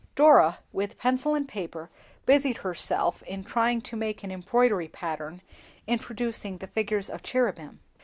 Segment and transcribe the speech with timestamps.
[0.15, 1.91] Dora, with pencil and paper,
[2.25, 5.43] busied herself in trying to make an embroidery pattern,
[5.85, 7.81] introducing the figures of cherubim.